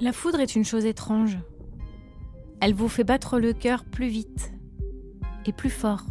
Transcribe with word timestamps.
La 0.00 0.12
foudre 0.12 0.38
est 0.38 0.54
une 0.54 0.64
chose 0.64 0.84
étrange. 0.84 1.38
Elle 2.60 2.72
vous 2.72 2.88
fait 2.88 3.02
battre 3.02 3.40
le 3.40 3.52
cœur 3.52 3.84
plus 3.84 4.06
vite 4.06 4.52
et 5.44 5.52
plus 5.52 5.70
fort. 5.70 6.04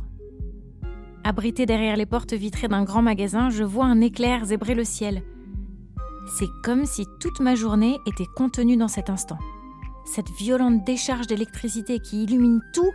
Abrité 1.24 1.66
derrière 1.66 1.96
les 1.96 2.06
portes 2.06 2.34
vitrées 2.34 2.68
d'un 2.68 2.84
grand 2.84 3.02
magasin, 3.02 3.50
je 3.50 3.64
vois 3.64 3.86
un 3.86 4.02
éclair 4.02 4.44
zébrer 4.44 4.76
le 4.76 4.84
ciel. 4.84 5.24
C'est 6.38 6.50
comme 6.66 6.86
si 6.86 7.06
toute 7.22 7.40
ma 7.40 7.56
journée 7.56 7.98
était 8.06 8.28
contenue 8.36 8.76
dans 8.76 8.90
cet 8.90 9.10
instant. 9.10 9.38
Cette 10.06 10.32
violente 10.32 10.84
décharge 10.86 11.28
d'électricité 11.28 12.00
qui 12.00 12.24
illumine 12.24 12.62
tout 12.74 12.92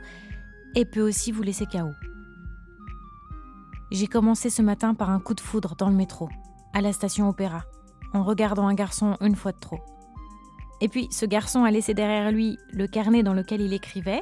et 0.74 0.84
peut 0.84 1.00
aussi 1.00 1.32
vous 1.32 1.42
laisser 1.42 1.64
KO. 1.64 1.90
J'ai 3.90 4.06
commencé 4.06 4.50
ce 4.50 4.60
matin 4.60 4.92
par 4.92 5.08
un 5.08 5.20
coup 5.20 5.34
de 5.34 5.40
foudre 5.40 5.74
dans 5.76 5.88
le 5.88 5.96
métro, 5.96 6.28
à 6.74 6.82
la 6.82 6.92
station 6.92 7.30
Opéra, 7.30 7.64
en 8.12 8.24
regardant 8.24 8.66
un 8.66 8.74
garçon 8.74 9.16
une 9.22 9.36
fois 9.36 9.52
de 9.52 9.58
trop. 9.58 9.80
Et 10.82 10.88
puis, 10.88 11.06
ce 11.12 11.24
garçon 11.24 11.62
a 11.62 11.70
laissé 11.70 11.94
derrière 11.94 12.32
lui 12.32 12.58
le 12.72 12.88
carnet 12.88 13.22
dans 13.22 13.34
lequel 13.34 13.60
il 13.60 13.72
écrivait. 13.72 14.20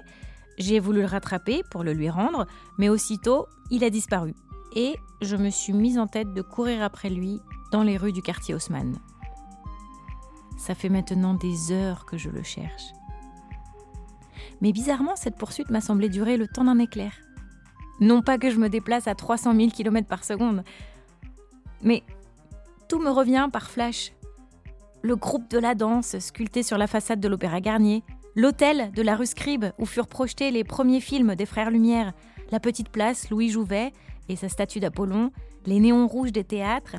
J'ai 0.59 0.79
voulu 0.79 1.01
le 1.01 1.07
rattraper 1.07 1.63
pour 1.71 1.83
le 1.83 1.95
lui 1.95 2.11
rendre, 2.11 2.47
mais 2.77 2.91
aussitôt, 2.91 3.47
il 3.71 3.83
a 3.83 3.89
disparu. 3.89 4.35
Et 4.77 4.95
je 5.23 5.37
me 5.37 5.49
suis 5.49 5.73
mise 5.73 5.99
en 5.99 6.07
tête 6.07 6.35
de 6.35 6.43
courir 6.43 6.83
après 6.83 7.09
lui 7.09 7.41
dans 7.73 7.83
les 7.83 7.97
rues 7.97 8.13
du 8.13 8.21
quartier 8.21 8.55
Haussmann. 8.55 8.99
Ça 10.59 10.75
fait 10.75 10.91
maintenant 10.91 11.33
des 11.33 11.73
heures 11.73 12.05
que 12.05 12.19
je 12.19 12.29
le 12.29 12.43
cherche. 12.43 12.93
Mais 14.61 14.73
bizarrement, 14.73 15.17
cette 15.17 15.39
poursuite 15.39 15.71
m'a 15.71 15.81
semblé 15.81 16.11
durer 16.11 16.37
le 16.37 16.47
temps 16.47 16.65
d'un 16.65 16.79
éclair. 16.79 17.13
Non 18.01 18.21
pas 18.21 18.37
que 18.37 18.51
je 18.51 18.59
me 18.59 18.69
déplace 18.69 19.09
à 19.09 19.15
300 19.15 19.55
000 19.57 19.71
km 19.71 20.07
par 20.07 20.25
seconde, 20.25 20.63
mais 21.83 22.03
tout 22.87 22.99
me 22.99 23.09
revient 23.09 23.49
par 23.51 23.71
flash 23.71 24.13
le 25.03 25.17
groupe 25.17 25.51
de 25.51 25.59
la 25.59 25.75
danse 25.75 26.19
sculpté 26.19 26.63
sur 26.63 26.79
la 26.79 26.87
façade 26.87 27.21
de 27.21 27.29
l'Opéra 27.29 27.61
Garnier, 27.61 28.03
l'hôtel 28.37 28.91
de 28.93 29.03
la 29.03 29.17
rue 29.17 29.27
Scribe 29.27 29.67
où 29.79 29.87
furent 29.87 30.07
projetés 30.07 30.51
les 30.51 30.65
premiers 30.65 31.01
films 31.01 31.35
des 31.35 31.47
Frères 31.47 31.71
Lumière, 31.71 32.13
la 32.51 32.61
petite 32.61 32.91
place 32.91 33.31
Louis 33.31 33.49
Jouvet 33.49 33.93
et 34.29 34.37
sa 34.37 34.49
statue 34.49 34.81
d'Apollon, 34.81 35.31
les 35.67 35.81
néons 35.81 36.07
rouges 36.07 36.33
des 36.33 36.45
théâtres, 36.45 36.97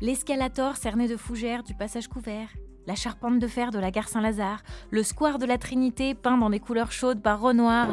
l'escalator 0.00 0.76
cerné 0.76 1.08
de 1.08 1.16
fougères 1.16 1.62
du 1.62 1.74
passage 1.74 2.08
couvert, 2.08 2.48
la 2.86 2.94
charpente 2.94 3.38
de 3.38 3.46
fer 3.46 3.70
de 3.70 3.78
la 3.78 3.90
gare 3.90 4.08
Saint-Lazare, 4.08 4.62
le 4.90 5.02
square 5.02 5.38
de 5.38 5.46
la 5.46 5.58
Trinité 5.58 6.14
peint 6.14 6.38
dans 6.38 6.50
des 6.50 6.60
couleurs 6.60 6.92
chaudes 6.92 7.22
par 7.22 7.40
Renoir. 7.40 7.88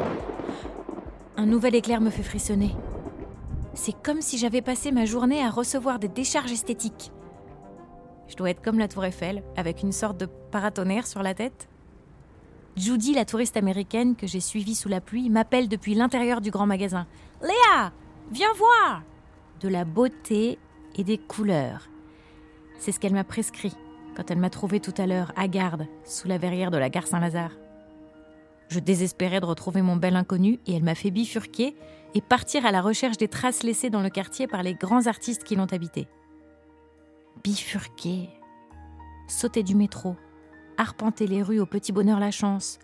Un 1.36 1.46
nouvel 1.46 1.74
éclair 1.74 2.00
me 2.00 2.10
fait 2.10 2.22
frissonner. 2.22 2.74
C'est 3.74 4.00
comme 4.02 4.20
si 4.20 4.38
j'avais 4.38 4.62
passé 4.62 4.92
ma 4.92 5.04
journée 5.04 5.42
à 5.42 5.50
recevoir 5.50 5.98
des 5.98 6.08
décharges 6.08 6.52
esthétiques. 6.52 7.10
Je 8.28 8.36
dois 8.36 8.50
être 8.50 8.62
comme 8.62 8.78
la 8.78 8.88
tour 8.88 9.04
Eiffel, 9.04 9.42
avec 9.56 9.82
une 9.82 9.92
sorte 9.92 10.18
de 10.18 10.26
paratonnerre 10.26 11.06
sur 11.06 11.22
la 11.22 11.34
tête. 11.34 11.68
Judy, 12.76 13.14
la 13.14 13.24
touriste 13.24 13.56
américaine 13.56 14.16
que 14.16 14.26
j'ai 14.26 14.40
suivie 14.40 14.74
sous 14.74 14.88
la 14.88 15.00
pluie, 15.00 15.30
m'appelle 15.30 15.68
depuis 15.68 15.94
l'intérieur 15.94 16.40
du 16.40 16.50
grand 16.50 16.66
magasin. 16.66 17.06
Léa, 17.42 17.92
viens 18.32 18.52
voir 18.56 19.02
De 19.60 19.68
la 19.68 19.84
beauté 19.84 20.58
et 20.96 21.04
des 21.04 21.18
couleurs. 21.18 21.88
C'est 22.78 22.92
ce 22.92 22.98
qu'elle 22.98 23.14
m'a 23.14 23.24
prescrit 23.24 23.76
quand 24.16 24.30
elle 24.30 24.38
m'a 24.38 24.50
trouvé 24.50 24.80
tout 24.80 24.94
à 24.96 25.06
l'heure 25.06 25.32
à 25.36 25.48
garde, 25.48 25.86
sous 26.04 26.28
la 26.28 26.38
verrière 26.38 26.70
de 26.70 26.78
la 26.78 26.88
gare 26.88 27.06
Saint-Lazare. 27.06 27.50
Je 28.68 28.78
désespérais 28.78 29.40
de 29.40 29.46
retrouver 29.46 29.82
mon 29.82 29.96
bel 29.96 30.16
inconnu 30.16 30.60
et 30.66 30.74
elle 30.74 30.84
m'a 30.84 30.94
fait 30.94 31.10
bifurquer 31.10 31.76
et 32.14 32.20
partir 32.20 32.64
à 32.64 32.72
la 32.72 32.80
recherche 32.80 33.16
des 33.16 33.28
traces 33.28 33.62
laissées 33.62 33.90
dans 33.90 34.02
le 34.02 34.10
quartier 34.10 34.46
par 34.46 34.62
les 34.62 34.74
grands 34.74 35.06
artistes 35.06 35.44
qui 35.44 35.56
l'ont 35.56 35.66
habité 35.72 36.06
bifurquer, 37.44 38.30
sauter 39.28 39.62
du 39.62 39.74
métro, 39.74 40.16
arpenter 40.78 41.26
les 41.26 41.42
rues 41.42 41.60
au 41.60 41.66
petit 41.66 41.92
bonheur 41.92 42.18
la 42.18 42.30
chance, 42.30 42.78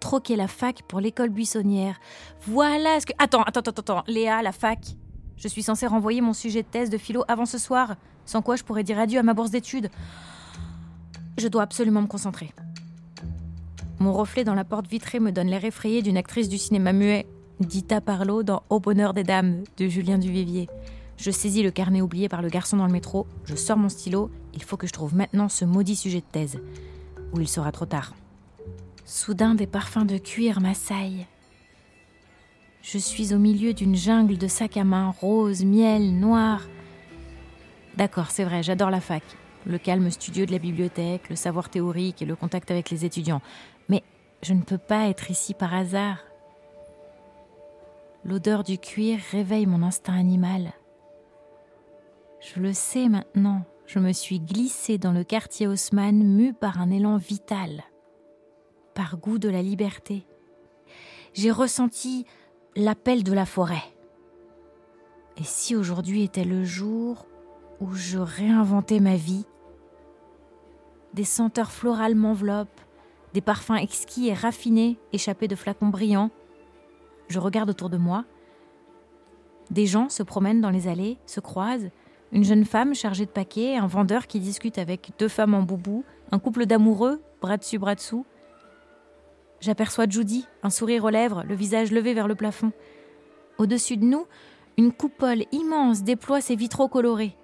troquer 0.00 0.34
la 0.34 0.48
fac 0.48 0.82
pour 0.88 1.00
l'école 1.00 1.30
buissonnière. 1.30 2.00
Voilà 2.42 2.98
ce 2.98 3.06
que. 3.06 3.12
Attends, 3.18 3.42
attends, 3.42 3.60
attends, 3.60 3.80
attends. 3.80 4.04
Léa, 4.08 4.42
la 4.42 4.50
fac. 4.50 4.96
Je 5.36 5.48
suis 5.48 5.62
censée 5.62 5.86
renvoyer 5.86 6.20
mon 6.20 6.32
sujet 6.32 6.62
de 6.62 6.68
thèse 6.68 6.90
de 6.90 6.98
philo 6.98 7.24
avant 7.28 7.46
ce 7.46 7.58
soir, 7.58 7.94
sans 8.26 8.42
quoi 8.42 8.56
je 8.56 8.64
pourrais 8.64 8.82
dire 8.82 8.98
adieu 8.98 9.20
à 9.20 9.22
ma 9.22 9.34
bourse 9.34 9.50
d'études. 9.50 9.88
Je 11.38 11.48
dois 11.48 11.62
absolument 11.62 12.02
me 12.02 12.06
concentrer. 12.08 12.52
Mon 14.00 14.12
reflet 14.12 14.42
dans 14.42 14.54
la 14.54 14.64
porte 14.64 14.88
vitrée 14.88 15.20
me 15.20 15.30
donne 15.30 15.46
l'air 15.46 15.64
effrayé 15.64 16.02
d'une 16.02 16.16
actrice 16.16 16.48
du 16.48 16.58
cinéma 16.58 16.92
muet, 16.92 17.26
Dita 17.60 18.00
Parlo 18.00 18.42
dans 18.42 18.64
Au 18.68 18.80
bonheur 18.80 19.14
des 19.14 19.22
dames 19.22 19.62
de 19.76 19.86
Julien 19.86 20.18
Duvivier. 20.18 20.68
Je 21.22 21.30
saisis 21.30 21.62
le 21.62 21.70
carnet 21.70 22.00
oublié 22.00 22.28
par 22.28 22.42
le 22.42 22.48
garçon 22.48 22.76
dans 22.76 22.86
le 22.86 22.92
métro, 22.92 23.28
je 23.44 23.54
sors 23.54 23.76
mon 23.76 23.88
stylo, 23.88 24.28
il 24.54 24.62
faut 24.64 24.76
que 24.76 24.88
je 24.88 24.92
trouve 24.92 25.14
maintenant 25.14 25.48
ce 25.48 25.64
maudit 25.64 25.94
sujet 25.94 26.18
de 26.18 26.24
thèse, 26.24 26.58
ou 27.32 27.38
il 27.38 27.46
sera 27.46 27.70
trop 27.70 27.86
tard. 27.86 28.12
Soudain, 29.04 29.54
des 29.54 29.68
parfums 29.68 30.04
de 30.04 30.18
cuir 30.18 30.60
m'assaillent. 30.60 31.28
Je 32.82 32.98
suis 32.98 33.32
au 33.32 33.38
milieu 33.38 33.72
d'une 33.72 33.94
jungle 33.94 34.36
de 34.36 34.48
sacs 34.48 34.76
à 34.76 34.82
main 34.82 35.14
rose, 35.20 35.64
miel, 35.64 36.18
noir. 36.18 36.62
D'accord, 37.96 38.32
c'est 38.32 38.42
vrai, 38.42 38.64
j'adore 38.64 38.90
la 38.90 39.00
fac. 39.00 39.22
Le 39.64 39.78
calme 39.78 40.10
studieux 40.10 40.46
de 40.46 40.50
la 40.50 40.58
bibliothèque, 40.58 41.28
le 41.28 41.36
savoir 41.36 41.68
théorique 41.68 42.20
et 42.20 42.26
le 42.26 42.34
contact 42.34 42.72
avec 42.72 42.90
les 42.90 43.04
étudiants. 43.04 43.42
Mais 43.88 44.02
je 44.42 44.54
ne 44.54 44.62
peux 44.62 44.76
pas 44.76 45.06
être 45.06 45.30
ici 45.30 45.54
par 45.54 45.72
hasard. 45.72 46.18
L'odeur 48.24 48.64
du 48.64 48.78
cuir 48.78 49.20
réveille 49.30 49.66
mon 49.66 49.84
instinct 49.84 50.18
animal. 50.18 50.72
Je 52.42 52.58
le 52.58 52.72
sais 52.72 53.08
maintenant, 53.08 53.62
je 53.86 54.00
me 54.00 54.12
suis 54.12 54.40
glissée 54.40 54.98
dans 54.98 55.12
le 55.12 55.22
quartier 55.22 55.68
Haussmann 55.68 56.24
mue 56.24 56.52
par 56.52 56.80
un 56.80 56.90
élan 56.90 57.16
vital, 57.16 57.84
par 58.94 59.16
goût 59.16 59.38
de 59.38 59.48
la 59.48 59.62
liberté. 59.62 60.26
J'ai 61.34 61.52
ressenti 61.52 62.26
l'appel 62.74 63.22
de 63.22 63.32
la 63.32 63.46
forêt. 63.46 63.84
Et 65.36 65.44
si 65.44 65.76
aujourd'hui 65.76 66.24
était 66.24 66.44
le 66.44 66.64
jour 66.64 67.26
où 67.80 67.94
je 67.94 68.18
réinventais 68.18 68.98
ma 68.98 69.14
vie 69.14 69.46
Des 71.14 71.24
senteurs 71.24 71.70
florales 71.70 72.16
m'enveloppent, 72.16 72.80
des 73.34 73.40
parfums 73.40 73.76
exquis 73.76 74.28
et 74.28 74.34
raffinés 74.34 74.98
échappés 75.12 75.46
de 75.46 75.54
flacons 75.54 75.88
brillants. 75.90 76.32
Je 77.28 77.38
regarde 77.38 77.70
autour 77.70 77.88
de 77.88 77.98
moi. 77.98 78.24
Des 79.70 79.86
gens 79.86 80.08
se 80.08 80.24
promènent 80.24 80.60
dans 80.60 80.70
les 80.70 80.88
allées, 80.88 81.18
se 81.24 81.38
croisent, 81.38 81.90
une 82.32 82.44
jeune 82.44 82.64
femme 82.64 82.94
chargée 82.94 83.26
de 83.26 83.30
paquets, 83.30 83.76
un 83.76 83.86
vendeur 83.86 84.26
qui 84.26 84.40
discute 84.40 84.78
avec 84.78 85.12
deux 85.18 85.28
femmes 85.28 85.54
en 85.54 85.62
boubou, 85.62 86.02
un 86.30 86.38
couple 86.38 86.64
d'amoureux, 86.64 87.22
bras 87.42 87.58
dessus, 87.58 87.78
bras 87.78 87.94
dessous. 87.94 88.24
J'aperçois 89.60 90.06
Judy, 90.08 90.46
un 90.62 90.70
sourire 90.70 91.04
aux 91.04 91.10
lèvres, 91.10 91.44
le 91.46 91.54
visage 91.54 91.92
levé 91.92 92.14
vers 92.14 92.26
le 92.26 92.34
plafond. 92.34 92.72
Au-dessus 93.58 93.98
de 93.98 94.04
nous, 94.04 94.26
une 94.78 94.92
coupole 94.92 95.44
immense 95.52 96.02
déploie 96.02 96.40
ses 96.40 96.56
vitraux 96.56 96.88
colorés. 96.88 97.36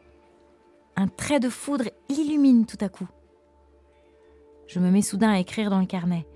Un 0.97 1.07
trait 1.07 1.39
de 1.39 1.51
foudre 1.51 1.91
l'illumine 2.09 2.65
tout 2.65 2.79
à 2.81 2.89
coup. 2.89 3.09
Je 4.67 4.81
me 4.81 4.91
mets 4.91 5.03
soudain 5.03 5.31
à 5.31 5.39
écrire 5.39 5.71
dans 5.71 5.81
le 5.81 5.87
carnet. 5.87 6.27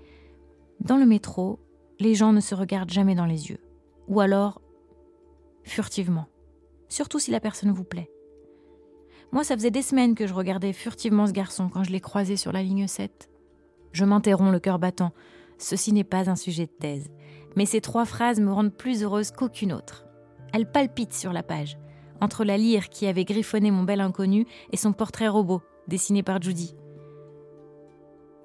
Dans 0.79 0.97
le 0.97 1.05
métro, 1.05 1.59
les 1.99 2.13
gens 2.13 2.33
ne 2.33 2.39
se 2.39 2.55
regardent 2.55 2.91
jamais 2.91 3.15
dans 3.15 3.25
les 3.25 3.49
yeux. 3.49 3.59
Ou 4.07 4.19
alors, 4.19 4.61
furtivement. 5.63 6.27
Surtout 6.87 7.19
si 7.19 7.31
la 7.31 7.39
personne 7.39 7.71
vous 7.71 7.83
plaît. 7.83 8.12
Moi, 9.33 9.43
ça 9.43 9.55
faisait 9.55 9.71
des 9.71 9.81
semaines 9.81 10.13
que 10.13 10.27
je 10.27 10.33
regardais 10.35 10.73
furtivement 10.73 11.25
ce 11.25 11.31
garçon 11.31 11.67
quand 11.67 11.83
je 11.83 11.89
l'ai 11.89 11.99
croisé 11.99 12.37
sur 12.37 12.51
la 12.51 12.61
ligne 12.61 12.85
7. 12.85 13.31
Je 13.91 14.05
m'interromps 14.05 14.51
le 14.51 14.59
cœur 14.59 14.77
battant. 14.77 15.11
Ceci 15.57 15.91
n'est 15.91 16.03
pas 16.03 16.29
un 16.29 16.35
sujet 16.35 16.67
de 16.67 16.71
thèse. 16.71 17.09
Mais 17.55 17.65
ces 17.65 17.81
trois 17.81 18.05
phrases 18.05 18.39
me 18.39 18.51
rendent 18.51 18.77
plus 18.77 19.01
heureuse 19.01 19.31
qu'aucune 19.31 19.73
autre. 19.73 20.05
Elles 20.53 20.71
palpitent 20.71 21.15
sur 21.15 21.33
la 21.33 21.41
page, 21.41 21.79
entre 22.21 22.43
la 22.43 22.59
lyre 22.59 22.89
qui 22.89 23.07
avait 23.07 23.25
griffonné 23.25 23.71
mon 23.71 23.81
bel 23.81 24.01
inconnu 24.01 24.45
et 24.71 24.77
son 24.77 24.93
portrait 24.93 25.27
robot, 25.27 25.63
dessiné 25.87 26.21
par 26.21 26.39
Judy. 26.39 26.75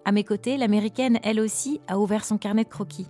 À 0.06 0.12
mes 0.12 0.24
côtés, 0.24 0.56
l'américaine, 0.56 1.18
elle 1.22 1.38
aussi, 1.38 1.82
a 1.86 1.98
ouvert 1.98 2.24
son 2.24 2.38
carnet 2.38 2.64
de 2.64 2.70
croquis. 2.70 3.08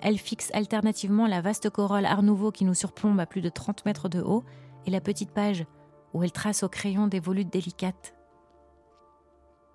Elle 0.00 0.16
fixe 0.16 0.48
alternativement 0.54 1.26
la 1.26 1.42
vaste 1.42 1.68
corolle 1.68 2.06
Art 2.06 2.22
Nouveau 2.22 2.50
qui 2.50 2.64
nous 2.64 2.72
surplombe 2.72 3.20
à 3.20 3.26
plus 3.26 3.42
de 3.42 3.50
30 3.50 3.84
mètres 3.84 4.08
de 4.08 4.22
haut 4.22 4.42
et 4.86 4.90
la 4.90 5.02
petite 5.02 5.32
page 5.32 5.66
où 6.12 6.22
elle 6.22 6.32
trace 6.32 6.62
au 6.62 6.68
crayon 6.68 7.06
des 7.06 7.20
volutes 7.20 7.52
délicates. 7.52 8.14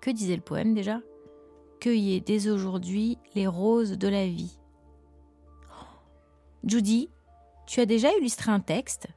Que 0.00 0.10
disait 0.10 0.36
le 0.36 0.42
poème 0.42 0.74
déjà? 0.74 1.00
Cueillez 1.80 2.20
dès 2.20 2.48
aujourd'hui 2.48 3.18
les 3.34 3.46
roses 3.46 3.98
de 3.98 4.08
la 4.08 4.26
vie. 4.26 4.58
Judy, 6.64 7.10
tu 7.66 7.80
as 7.80 7.86
déjà 7.86 8.10
illustré 8.16 8.50
un 8.50 8.60
texte? 8.60 9.08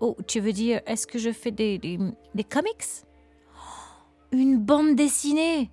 Oh, 0.00 0.16
tu 0.26 0.40
veux 0.40 0.52
dire, 0.52 0.80
est-ce 0.86 1.06
que 1.06 1.18
je 1.18 1.32
fais 1.32 1.50
des, 1.50 1.78
des, 1.78 1.98
des 2.34 2.44
comics? 2.44 2.84
Une 4.32 4.58
bande 4.58 4.94
dessinée! 4.94 5.70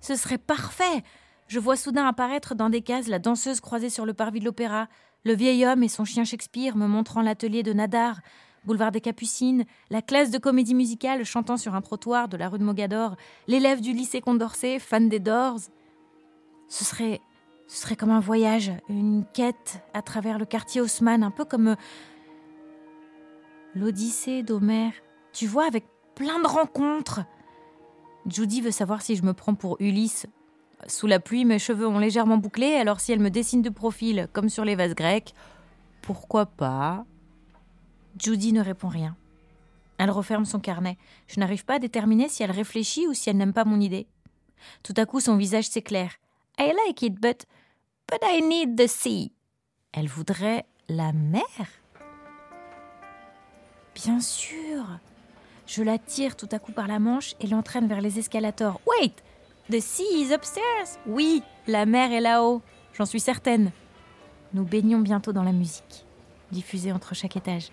Ce 0.00 0.14
serait 0.14 0.38
parfait! 0.38 1.02
Je 1.48 1.60
vois 1.60 1.76
soudain 1.76 2.06
apparaître 2.06 2.54
dans 2.54 2.70
des 2.70 2.82
cases 2.82 3.06
la 3.06 3.18
danseuse 3.18 3.60
croisée 3.60 3.90
sur 3.90 4.04
le 4.04 4.14
parvis 4.14 4.40
de 4.40 4.44
l'opéra, 4.44 4.88
le 5.24 5.34
vieil 5.34 5.64
homme 5.64 5.82
et 5.82 5.88
son 5.88 6.04
chien 6.04 6.24
Shakespeare 6.24 6.76
me 6.76 6.86
montrant 6.86 7.22
l'atelier 7.22 7.62
de 7.62 7.72
Nadar, 7.72 8.20
boulevard 8.66 8.92
des 8.92 9.00
Capucines, 9.00 9.64
la 9.90 10.02
classe 10.02 10.30
de 10.30 10.38
comédie 10.38 10.74
musicale 10.74 11.24
chantant 11.24 11.56
sur 11.56 11.74
un 11.74 11.80
trottoir 11.80 12.28
de 12.28 12.36
la 12.36 12.48
rue 12.48 12.58
de 12.58 12.64
Mogador, 12.64 13.16
l'élève 13.46 13.80
du 13.80 13.92
lycée 13.92 14.20
Condorcet, 14.20 14.78
fan 14.78 15.08
des 15.08 15.20
Doors. 15.20 15.60
Ce 16.68 16.84
serait, 16.84 17.20
ce 17.68 17.82
serait 17.82 17.96
comme 17.96 18.10
un 18.10 18.20
voyage, 18.20 18.72
une 18.88 19.24
quête 19.32 19.82
à 19.94 20.02
travers 20.02 20.38
le 20.38 20.44
quartier 20.44 20.80
Haussmann, 20.80 21.22
un 21.22 21.30
peu 21.30 21.44
comme 21.44 21.68
euh, 21.68 21.76
l'Odyssée 23.74 24.42
d'Homère. 24.42 24.92
Tu 25.32 25.46
vois, 25.46 25.66
avec 25.66 25.84
plein 26.14 26.40
de 26.40 26.46
rencontres. 26.46 27.20
Judy 28.26 28.60
veut 28.60 28.72
savoir 28.72 29.02
si 29.02 29.14
je 29.14 29.22
me 29.22 29.32
prends 29.32 29.54
pour 29.54 29.76
Ulysse. 29.80 30.26
Sous 30.88 31.06
la 31.06 31.20
pluie, 31.20 31.44
mes 31.44 31.58
cheveux 31.58 31.86
ont 31.86 31.98
légèrement 31.98 32.36
bouclé, 32.36 32.74
alors 32.74 33.00
si 33.00 33.12
elle 33.12 33.20
me 33.20 33.30
dessine 33.30 33.62
de 33.62 33.70
profil, 33.70 34.28
comme 34.32 34.48
sur 34.48 34.64
les 34.64 34.74
vases 34.74 34.94
grecs, 34.94 35.34
pourquoi 36.02 36.46
pas? 36.46 37.04
Judy 38.18 38.52
ne 38.52 38.62
répond 38.62 38.88
rien. 38.88 39.16
Elle 39.98 40.10
referme 40.10 40.44
son 40.44 40.60
carnet. 40.60 40.98
Je 41.26 41.40
n'arrive 41.40 41.64
pas 41.64 41.74
à 41.74 41.78
déterminer 41.78 42.28
si 42.28 42.42
elle 42.42 42.50
réfléchit 42.50 43.06
ou 43.06 43.14
si 43.14 43.30
elle 43.30 43.36
n'aime 43.36 43.52
pas 43.52 43.64
mon 43.64 43.80
idée. 43.80 44.06
Tout 44.82 44.94
à 44.96 45.06
coup, 45.06 45.20
son 45.20 45.36
visage 45.36 45.68
s'éclaire. 45.68 46.12
I 46.58 46.72
like 46.86 47.02
it, 47.02 47.14
but. 47.14 47.46
but 48.08 48.20
I 48.22 48.42
need 48.42 48.76
the 48.76 48.88
sea. 48.88 49.32
Elle 49.92 50.08
voudrait 50.08 50.66
la 50.88 51.12
mer? 51.12 51.42
Bien 53.94 54.20
sûr 54.20 54.84
Je 55.66 55.82
la 55.82 55.98
tire 55.98 56.36
tout 56.36 56.48
à 56.52 56.58
coup 56.58 56.72
par 56.72 56.86
la 56.86 56.98
manche 56.98 57.34
et 57.40 57.46
l'entraîne 57.46 57.88
vers 57.88 58.00
les 58.00 58.18
escalators. 58.18 58.80
Wait 58.86 59.14
The 59.70 59.80
sea 59.80 60.20
is 60.20 60.32
upstairs 60.32 60.98
Oui, 61.06 61.42
la 61.66 61.86
mer 61.86 62.12
est 62.12 62.20
là-haut, 62.20 62.62
j'en 62.92 63.06
suis 63.06 63.20
certaine. 63.20 63.72
Nous 64.52 64.64
baignons 64.64 65.00
bientôt 65.00 65.32
dans 65.32 65.42
la 65.42 65.52
musique, 65.52 66.04
diffusée 66.52 66.92
entre 66.92 67.14
chaque 67.14 67.36
étage. 67.36 67.70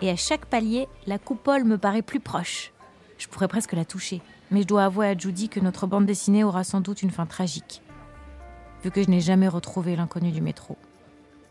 Et 0.00 0.10
à 0.10 0.16
chaque 0.16 0.46
palier, 0.46 0.88
la 1.06 1.18
coupole 1.18 1.64
me 1.64 1.78
paraît 1.78 2.02
plus 2.02 2.20
proche. 2.20 2.72
Je 3.18 3.28
pourrais 3.28 3.48
presque 3.48 3.72
la 3.72 3.84
toucher, 3.84 4.20
mais 4.50 4.62
je 4.62 4.66
dois 4.66 4.84
avouer 4.84 5.06
à 5.06 5.16
Judy 5.16 5.48
que 5.48 5.60
notre 5.60 5.86
bande 5.86 6.06
dessinée 6.06 6.44
aura 6.44 6.64
sans 6.64 6.80
doute 6.80 7.02
une 7.02 7.10
fin 7.10 7.26
tragique, 7.26 7.82
vu 8.82 8.90
que 8.90 9.02
je 9.02 9.08
n'ai 9.08 9.20
jamais 9.20 9.48
retrouvé 9.48 9.96
l'inconnu 9.96 10.32
du 10.32 10.40
métro. 10.40 10.76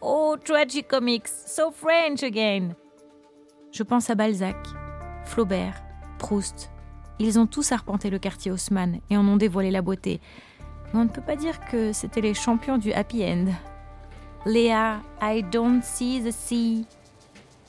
Oh, 0.01 0.35
tragic 0.43 0.87
comics, 0.87 1.27
so 1.27 1.71
French 1.71 2.21
again 2.23 2.75
je 3.73 3.81
pense 3.81 4.11
à 4.11 4.15
Balzac, 4.15 4.55
Flaubert, 5.25 5.83
Proust. 6.19 6.69
Ils 7.17 7.39
ont 7.39 7.47
tous 7.47 7.71
arpenté 7.71 8.11
le 8.11 8.19
quartier 8.19 8.51
Haussmann 8.51 8.99
et 9.09 9.17
en 9.17 9.27
ont 9.27 9.35
dévoilé 9.35 9.71
la 9.71 9.81
beauté. 9.81 10.21
Mais 10.93 10.99
on 10.99 11.05
ne 11.05 11.09
peut 11.09 11.23
pas 11.23 11.35
dire 11.35 11.59
que 11.71 11.91
c'était 11.91 12.21
les 12.21 12.35
champions 12.35 12.77
du 12.77 12.93
happy 12.93 13.23
end. 13.25 13.47
Léa, 14.45 15.01
I 15.21 15.43
don't 15.51 15.81
see 15.81 16.21
the 16.21 16.31
sea. 16.31 16.85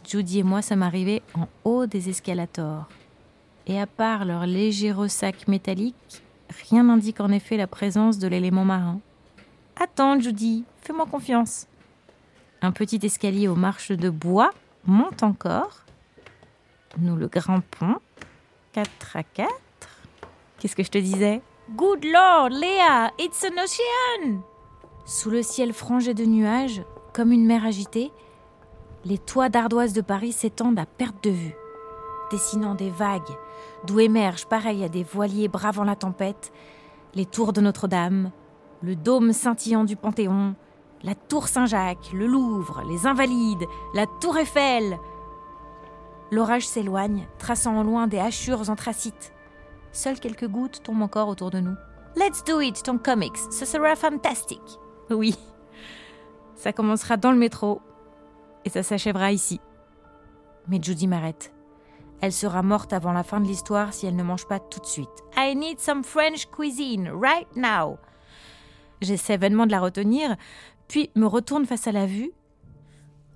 Judy 0.07 0.41
et 0.41 0.43
moi 0.43 0.63
sommes 0.63 0.83
arrivés 0.83 1.23
en 1.35 1.49
haut 1.65 1.87
des 1.87 2.09
escalators. 2.09 2.89
Et 3.67 3.81
à 3.81 3.87
part 3.87 4.25
leur 4.25 4.47
léger 4.47 4.93
ressac 4.93 5.49
métallique, 5.49 6.23
rien 6.71 6.85
n'indique 6.85 7.21
en 7.21 7.31
effet 7.31 7.57
la 7.57 7.67
présence 7.67 8.19
de 8.19 8.29
l'élément 8.29 8.65
marin. 8.65 9.01
Attends, 9.81 10.21
Judy, 10.21 10.65
fais-moi 10.83 11.07
confiance. 11.07 11.67
Un 12.63 12.73
petit 12.73 13.01
escalier 13.03 13.49
aux 13.49 13.55
marches 13.55 13.93
de 13.93 14.11
bois 14.11 14.51
monte 14.87 15.23
encore 15.23 15.85
nous 16.99 17.17
le 17.17 17.29
grimpons. 17.29 17.97
4 18.73 19.17
à 19.17 19.23
4. 19.23 19.51
Qu'est-ce 20.59 20.77
que 20.77 20.83
je 20.83 20.91
te 20.91 20.99
disais? 20.99 21.41
Good 21.77 22.05
Lord, 22.05 22.51
Léa, 22.51 23.11
it's 23.19 23.45
an 23.45 23.57
ocean 23.63 24.43
Sous 25.07 25.31
le 25.31 25.43
ciel 25.43 25.73
frangé 25.73 26.15
de 26.15 26.25
nuages, 26.25 26.83
comme 27.13 27.33
une 27.33 27.47
mer 27.47 27.65
agitée, 27.65 28.11
les 29.05 29.19
toits 29.19 29.49
d'ardoise 29.49 29.93
de 29.93 30.01
Paris 30.01 30.33
s'étendent 30.33 30.79
à 30.79 30.87
perte 30.87 31.23
de 31.25 31.31
vue, 31.31 31.57
dessinant 32.31 32.75
des 32.75 32.91
vagues 32.91 33.37
d'où 33.87 34.01
émergent, 34.01 34.47
pareil 34.47 34.83
à 34.85 34.89
des 34.89 35.03
voiliers 35.03 35.49
bravant 35.49 35.85
la 35.85 35.97
tempête, 35.97 36.53
les 37.15 37.27
tours 37.27 37.53
de 37.53 37.61
Notre-Dame, 37.61 38.31
le 38.83 38.97
dôme 38.97 39.33
scintillant 39.33 39.85
du 39.85 39.97
Panthéon, 39.97 40.55
la 41.03 41.15
tour 41.15 41.49
Saint-Jacques, 41.49 42.13
le 42.13 42.27
Louvre, 42.27 42.83
les 42.89 43.07
Invalides, 43.07 43.67
la 43.95 44.07
tour 44.21 44.39
Eiffel, 44.39 44.99
L'orage 46.31 46.67
s'éloigne, 46.67 47.29
traçant 47.39 47.79
au 47.79 47.85
loin 47.85 48.09
des 48.09 48.19
hachures 48.19 48.69
anthracites. 48.69 49.33
Seules 49.93 50.19
quelques 50.19 50.49
gouttes 50.49 50.83
tombent 50.83 51.03
encore 51.03 51.29
autour 51.29 51.51
de 51.51 51.61
nous. 51.61 51.77
Let's 52.17 52.43
do 52.43 52.61
it, 52.61 52.83
ton 52.83 52.99
comics, 52.99 53.37
ce 53.53 53.65
sera 53.65 53.95
fantastique. 53.95 54.81
Oui. 55.11 55.37
Ça 56.57 56.73
commencera 56.73 57.17
dans 57.17 57.31
le 57.31 57.37
métro 57.37 57.81
et 58.65 58.71
ça 58.71 58.83
s'achèvera 58.83 59.33
ici. 59.33 59.61
Mais 60.69 60.79
Judy 60.81 61.07
m'arrête. 61.07 61.53
Elle 62.21 62.33
sera 62.33 62.63
morte 62.63 62.93
avant 62.93 63.13
la 63.13 63.23
fin 63.23 63.41
de 63.41 63.47
l'histoire 63.47 63.93
si 63.93 64.07
elle 64.07 64.17
ne 64.17 64.23
mange 64.23 64.47
pas 64.47 64.59
tout 64.59 64.81
de 64.81 64.87
suite. 64.87 65.09
I 65.37 65.55
need 65.55 65.79
some 65.79 66.05
French 66.05 66.47
cuisine 66.47 67.11
right 67.11 67.49
now. 67.57 67.99
J'essaie 69.01 69.37
vainement 69.37 69.67
de 69.67 69.73
la 69.73 69.81
retenir, 69.81 70.37
puis 70.89 71.11
me 71.17 71.27
retourne 71.27 71.67
face 71.67 71.87
à 71.87 71.93
la 71.93 72.07
vue 72.07 72.33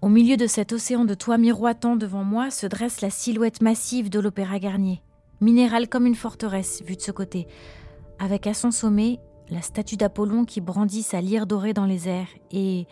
au 0.00 0.08
milieu 0.08 0.36
de 0.36 0.46
cet 0.46 0.72
océan 0.72 1.04
de 1.04 1.14
toits 1.14 1.38
miroitant 1.38 1.96
devant 1.96 2.22
moi 2.22 2.52
se 2.52 2.69
dresse 2.69 3.00
la 3.00 3.10
silhouette 3.10 3.60
massive 3.62 4.10
de 4.10 4.20
l'Opéra 4.20 4.60
Garnier, 4.60 5.02
minérale 5.40 5.88
comme 5.88 6.06
une 6.06 6.14
forteresse 6.14 6.82
vue 6.84 6.94
de 6.94 7.00
ce 7.00 7.10
côté, 7.10 7.48
avec 8.20 8.46
à 8.46 8.54
son 8.54 8.70
sommet 8.70 9.19
la 9.50 9.60
statue 9.60 9.96
d'Apollon 9.96 10.44
qui 10.44 10.60
brandit 10.60 11.02
sa 11.02 11.20
lyre 11.20 11.48
dorée 11.48 11.72
dans 11.72 11.84
les 11.84 12.08
airs 12.08 12.28
et, 12.52 12.86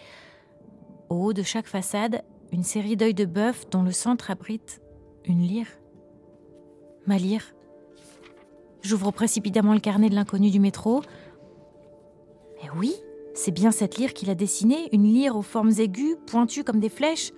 au 1.08 1.16
haut 1.16 1.32
de 1.32 1.42
chaque 1.42 1.66
façade, 1.66 2.22
une 2.52 2.62
série 2.62 2.96
d'œils 2.96 3.14
de 3.14 3.24
bœuf 3.24 3.68
dont 3.70 3.82
le 3.82 3.92
centre 3.92 4.30
abrite 4.30 4.80
une 5.26 5.42
lyre. 5.42 5.68
Ma 7.06 7.18
lyre. 7.18 7.54
J'ouvre 8.82 9.10
précipitamment 9.10 9.74
le 9.74 9.80
carnet 9.80 10.08
de 10.08 10.14
l'inconnu 10.14 10.50
du 10.50 10.60
métro. 10.60 11.02
Mais 12.62 12.70
oui, 12.76 12.94
c'est 13.34 13.50
bien 13.50 13.70
cette 13.70 13.96
lyre 13.96 14.14
qu'il 14.14 14.30
a 14.30 14.34
dessinée, 14.34 14.88
une 14.92 15.04
lyre 15.04 15.36
aux 15.36 15.42
formes 15.42 15.72
aiguës, 15.78 16.16
pointues 16.26 16.64
comme 16.64 16.80
des 16.80 16.88
flèches. 16.88 17.32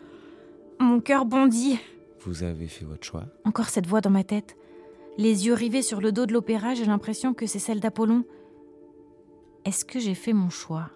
Mon 0.78 1.00
cœur 1.00 1.24
bondit. 1.24 1.78
Vous 2.20 2.42
avez 2.42 2.68
fait 2.68 2.84
votre 2.84 3.04
choix 3.04 3.24
Encore 3.44 3.68
cette 3.68 3.86
voix 3.86 4.00
dans 4.00 4.10
ma 4.10 4.24
tête. 4.24 4.56
Les 5.16 5.46
yeux 5.46 5.54
rivés 5.54 5.82
sur 5.82 6.00
le 6.00 6.12
dos 6.12 6.26
de 6.26 6.32
l'opéra, 6.32 6.74
j'ai 6.74 6.84
l'impression 6.84 7.34
que 7.34 7.46
c'est 7.46 7.58
celle 7.58 7.80
d'Apollon. 7.80 8.24
Est-ce 9.64 9.84
que 9.84 9.98
j'ai 9.98 10.14
fait 10.14 10.32
mon 10.32 10.50
choix? 10.50 10.90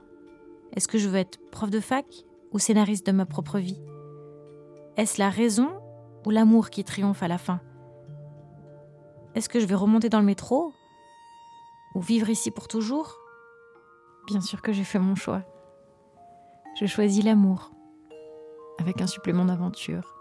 Est-ce 0.74 0.88
que 0.88 0.98
je 0.98 1.08
veux 1.08 1.18
être 1.18 1.38
prof 1.50 1.70
de 1.70 1.80
fac? 1.80 2.06
Ou 2.52 2.58
scénariste 2.58 3.06
de 3.06 3.12
ma 3.12 3.26
propre 3.26 3.58
vie 3.58 3.80
Est-ce 4.96 5.18
la 5.18 5.30
raison 5.30 5.70
ou 6.26 6.30
l'amour 6.30 6.70
qui 6.70 6.84
triomphe 6.84 7.22
à 7.22 7.28
la 7.28 7.38
fin? 7.38 7.60
Est-ce 9.34 9.48
que 9.48 9.60
je 9.60 9.66
vais 9.66 9.74
remonter 9.74 10.08
dans 10.08 10.20
le 10.20 10.26
métro? 10.26 10.72
Ou 11.94 12.00
vivre 12.00 12.28
ici 12.28 12.50
pour 12.50 12.68
toujours? 12.68 13.18
Bien 14.26 14.40
sûr 14.40 14.62
que 14.62 14.72
j'ai 14.72 14.84
fait 14.84 14.98
mon 14.98 15.14
choix. 15.14 15.42
Je 16.78 16.86
choisis 16.86 17.24
l'amour, 17.24 17.72
avec 18.78 19.00
un 19.00 19.06
supplément 19.06 19.44
d'aventure. 19.44 20.14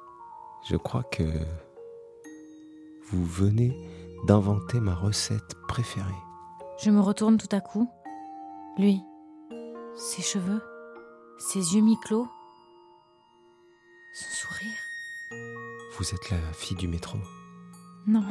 Je 0.70 0.76
crois 0.76 1.04
que 1.04 1.24
vous 3.10 3.24
venez 3.24 3.76
d'inventer 4.26 4.80
ma 4.80 4.96
recette 4.96 5.56
préférée. 5.68 6.12
Je 6.84 6.90
me 6.90 7.00
retourne 7.00 7.38
tout 7.38 7.54
à 7.56 7.62
coup. 7.62 7.90
Lui, 8.78 9.02
ses 9.96 10.22
cheveux, 10.22 10.62
ses 11.42 11.76
yeux 11.76 11.82
mi-clos, 11.82 12.28
son 14.14 14.30
sourire. 14.48 14.78
Vous 15.98 16.14
êtes 16.14 16.30
la 16.30 16.54
fille 16.54 16.78
du 16.78 16.88
métro 16.88 17.18
Non, 18.06 18.24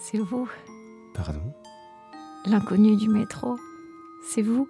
c'est 0.00 0.18
vous. 0.18 0.48
Pardon? 1.14 1.54
L'inconnu 2.44 2.96
du 2.96 3.08
métro, 3.08 3.56
c'est 4.28 4.42
vous. 4.42 4.68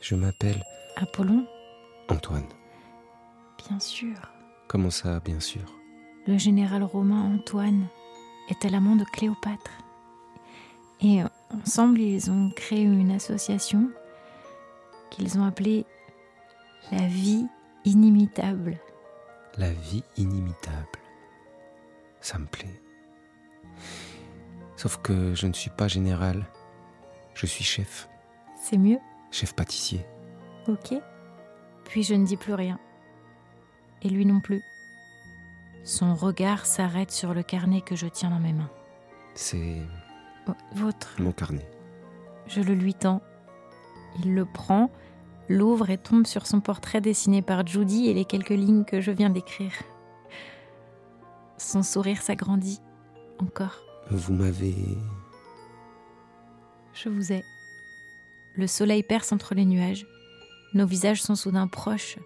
Je 0.00 0.16
m'appelle. 0.16 0.62
Apollon 0.96 1.46
Antoine. 2.08 2.48
Bien 3.68 3.78
sûr. 3.78 4.16
Comment 4.66 4.90
ça, 4.90 5.20
bien 5.20 5.38
sûr? 5.38 5.62
Le 6.26 6.36
général 6.36 6.82
romain 6.82 7.36
Antoine 7.36 7.86
était 8.48 8.68
l'amant 8.68 8.96
de 8.96 9.04
Cléopâtre. 9.04 9.70
Et 11.00 11.20
ensemble, 11.50 12.00
ils 12.00 12.28
ont 12.30 12.50
créé 12.50 12.82
une 12.82 13.12
association 13.12 13.88
qu'ils 15.10 15.38
ont 15.38 15.44
appelée 15.44 15.86
La 16.92 17.06
vie 17.06 17.46
inimitable. 17.84 18.78
La 19.56 19.72
vie 19.72 20.04
inimitable. 20.16 20.98
Ça 22.20 22.38
me 22.38 22.46
plaît. 22.46 22.80
Sauf 24.76 24.98
que 24.98 25.34
je 25.34 25.46
ne 25.46 25.52
suis 25.52 25.70
pas 25.70 25.88
général. 25.88 26.46
Je 27.34 27.46
suis 27.46 27.64
chef. 27.64 28.08
C'est 28.60 28.78
mieux 28.78 28.98
chef 29.30 29.54
pâtissier. 29.54 30.04
Ok. 30.66 30.94
Puis 31.84 32.02
je 32.02 32.14
ne 32.14 32.26
dis 32.26 32.36
plus 32.36 32.54
rien. 32.54 32.78
Et 34.02 34.08
lui 34.08 34.24
non 34.26 34.40
plus. 34.40 34.62
Son 35.84 36.14
regard 36.14 36.66
s'arrête 36.66 37.10
sur 37.10 37.34
le 37.34 37.42
carnet 37.42 37.80
que 37.80 37.96
je 37.96 38.06
tiens 38.06 38.30
dans 38.30 38.40
mes 38.40 38.52
mains. 38.52 38.70
C'est... 39.34 39.76
Votre. 40.74 41.20
Mon 41.20 41.32
carnet. 41.32 41.68
Je 42.46 42.60
le 42.60 42.74
lui 42.74 42.94
tends. 42.94 43.22
Il 44.24 44.34
le 44.34 44.44
prend, 44.44 44.90
l'ouvre 45.48 45.90
et 45.90 45.98
tombe 45.98 46.26
sur 46.26 46.46
son 46.46 46.60
portrait 46.60 47.00
dessiné 47.00 47.42
par 47.42 47.66
Judy 47.66 48.08
et 48.08 48.14
les 48.14 48.24
quelques 48.24 48.48
lignes 48.50 48.84
que 48.84 49.00
je 49.00 49.10
viens 49.10 49.30
d'écrire. 49.30 49.72
Son 51.56 51.82
sourire 51.82 52.22
s'agrandit 52.22 52.80
encore. 53.38 53.82
Vous 54.10 54.32
m'avez... 54.32 54.74
Je 56.92 57.08
vous 57.08 57.32
ai. 57.32 57.44
Le 58.56 58.66
soleil 58.66 59.02
perce 59.02 59.32
entre 59.32 59.54
les 59.54 59.64
nuages. 59.64 60.06
Nos 60.74 60.86
visages 60.86 61.22
sont 61.22 61.36
soudain 61.36 61.68
proches. 61.68 62.18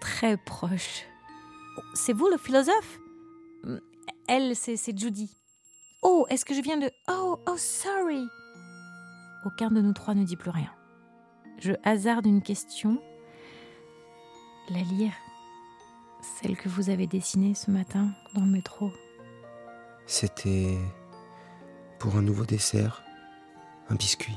Très 0.00 0.36
proches. 0.36 1.04
C'est 1.94 2.12
vous 2.12 2.28
le 2.28 2.36
philosophe? 2.36 3.00
Elle, 4.28 4.54
c'est 4.54 4.96
Judy. 4.96 5.36
Oh, 6.02 6.26
est-ce 6.30 6.44
que 6.44 6.54
je 6.54 6.62
viens 6.62 6.78
de... 6.78 6.90
Oh, 7.10 7.38
oh, 7.46 7.56
sorry. 7.56 8.24
Aucun 9.44 9.70
de 9.70 9.80
nous 9.80 9.92
trois 9.92 10.14
ne 10.14 10.24
dit 10.24 10.36
plus 10.36 10.50
rien. 10.50 10.70
Je 11.58 11.72
hasarde 11.84 12.26
une 12.26 12.42
question. 12.42 13.02
La 14.70 14.80
lire. 14.80 15.12
Celle 16.22 16.56
que 16.56 16.68
vous 16.68 16.90
avez 16.90 17.06
dessinée 17.06 17.54
ce 17.54 17.70
matin 17.70 18.08
dans 18.34 18.42
le 18.42 18.50
métro. 18.50 18.90
C'était 20.06 20.76
pour 21.98 22.16
un 22.16 22.22
nouveau 22.22 22.44
dessert, 22.44 23.02
un 23.88 23.94
biscuit. 23.94 24.36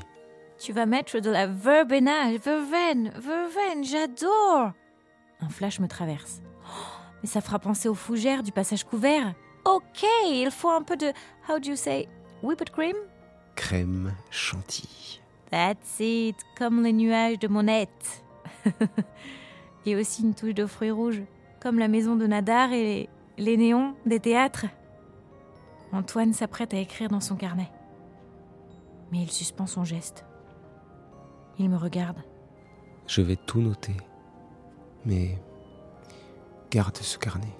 Tu 0.58 0.72
vas 0.72 0.86
mettre 0.86 1.18
de 1.18 1.30
la 1.30 1.46
verbena, 1.46 2.36
verveine, 2.38 3.10
verveine, 3.18 3.84
j'adore. 3.84 4.72
Un 5.40 5.48
flash 5.48 5.80
me 5.80 5.88
traverse. 5.88 6.40
Oh, 6.64 7.02
mais 7.22 7.28
ça 7.28 7.40
fera 7.40 7.58
penser 7.58 7.88
aux 7.88 7.94
fougères 7.94 8.42
du 8.42 8.52
passage 8.52 8.84
couvert. 8.84 9.34
Ok, 9.64 10.04
il 10.26 10.50
faut 10.50 10.70
un 10.70 10.82
peu 10.82 10.96
de, 10.96 11.12
how 11.48 11.58
do 11.58 11.70
you 11.70 11.76
say, 11.76 12.08
whipped 12.42 12.70
cream? 12.70 12.96
Crème 13.56 14.12
chantilly. 14.30 15.20
That's 15.50 16.00
it, 16.00 16.36
comme 16.58 16.82
les 16.82 16.92
nuages 16.92 17.38
de 17.38 17.48
Monette. 17.48 18.24
et 19.86 19.96
aussi 19.96 20.22
une 20.22 20.34
touche 20.34 20.54
de 20.54 20.66
fruits 20.66 20.90
rouges, 20.90 21.22
comme 21.60 21.78
la 21.78 21.88
maison 21.88 22.16
de 22.16 22.26
Nadar 22.26 22.72
et 22.72 23.08
les 23.38 23.56
néons 23.56 23.94
des 24.06 24.20
théâtres. 24.20 24.66
Antoine 25.92 26.32
s'apprête 26.32 26.74
à 26.74 26.78
écrire 26.78 27.08
dans 27.08 27.20
son 27.20 27.36
carnet. 27.36 27.70
Mais 29.12 29.22
il 29.22 29.30
suspend 29.30 29.66
son 29.66 29.84
geste. 29.84 30.24
Il 31.58 31.70
me 31.70 31.76
regarde. 31.76 32.18
Je 33.06 33.22
vais 33.22 33.36
tout 33.36 33.60
noter. 33.60 33.96
Mais 35.04 35.38
garde 36.70 36.96
ce 36.96 37.18
carnet 37.18 37.54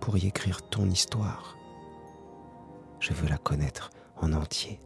pour 0.00 0.16
y 0.18 0.26
écrire 0.26 0.62
ton 0.68 0.86
histoire. 0.86 1.56
Je 2.98 3.12
veux 3.12 3.28
la 3.28 3.38
connaître 3.38 3.90
en 4.22 4.32
entier. 4.32 4.78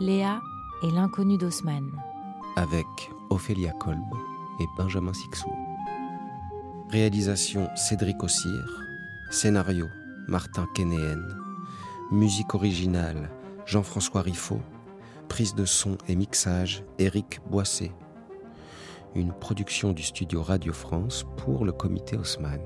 Léa 0.00 0.40
et 0.82 0.90
l'inconnu 0.92 1.36
d'Haussmann. 1.38 1.90
Avec 2.56 2.86
Ophélia 3.30 3.72
Kolb 3.72 3.98
et 4.60 4.64
Benjamin 4.76 5.12
Sixou. 5.12 5.50
Réalisation 6.90 7.68
Cédric 7.74 8.22
Ossir. 8.22 8.84
Scénario 9.30 9.86
Martin 10.28 10.66
Kénéen. 10.74 11.20
Musique 12.12 12.54
originale 12.54 13.28
Jean-François 13.66 14.22
Riffaut. 14.22 14.62
Prise 15.28 15.54
de 15.54 15.64
son 15.64 15.98
et 16.06 16.14
mixage 16.14 16.84
Éric 16.98 17.40
Boissé. 17.50 17.92
Une 19.14 19.32
production 19.32 19.92
du 19.92 20.02
studio 20.02 20.42
Radio 20.42 20.72
France 20.72 21.24
pour 21.36 21.64
le 21.64 21.72
comité 21.72 22.16
Haussmann. 22.16 22.60